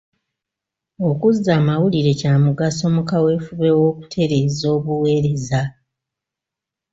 [1.09, 5.61] Okuzza amawulire kya mugaso mu kaweefube w'okutereeza obuweereza.